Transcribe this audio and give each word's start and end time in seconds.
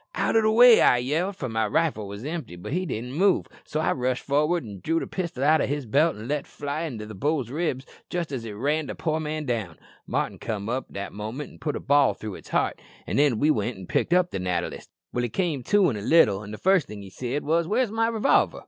"'Out 0.15 0.35
o' 0.35 0.41
the 0.41 0.49
way,' 0.49 0.81
I 0.81 0.97
yelled, 0.97 1.35
for 1.35 1.47
my 1.47 1.67
rifle 1.67 2.07
was 2.07 2.25
empty; 2.25 2.55
but 2.55 2.73
he 2.73 2.87
didn't 2.87 3.11
move, 3.13 3.45
so 3.63 3.79
I 3.79 3.91
rushed 3.91 4.23
for'ard 4.23 4.63
an' 4.65 4.79
drew 4.83 4.99
the 4.99 5.05
pistol 5.05 5.43
out 5.43 5.61
o' 5.61 5.67
his 5.67 5.85
belt 5.85 6.15
and 6.15 6.27
let 6.27 6.47
fly 6.47 6.85
in 6.85 6.97
the 6.97 7.13
bull's 7.13 7.51
ribs 7.51 7.85
jist 8.09 8.31
as 8.31 8.43
it 8.43 8.53
ran 8.53 8.87
the 8.87 8.95
poor 8.95 9.19
man 9.19 9.45
down. 9.45 9.77
Martin 10.07 10.39
came 10.39 10.69
up 10.69 10.87
that 10.89 11.13
moment 11.13 11.51
an' 11.51 11.59
put 11.59 11.75
a 11.75 11.79
ball 11.79 12.15
through 12.15 12.33
its 12.33 12.49
heart, 12.49 12.81
an' 13.05 13.17
then 13.17 13.37
we 13.37 13.51
went 13.51 13.77
to 13.77 13.85
pick 13.85 14.11
up 14.11 14.31
the 14.31 14.39
natter 14.39 14.71
list. 14.71 14.89
He 15.15 15.29
came 15.29 15.61
to 15.65 15.91
in 15.91 15.95
a 15.95 16.01
little, 16.01 16.41
an' 16.41 16.49
the 16.49 16.57
first 16.57 16.87
thing 16.87 17.03
he 17.03 17.11
said 17.11 17.43
was, 17.43 17.67
'Where's 17.67 17.91
my 17.91 18.07
revolver?' 18.07 18.59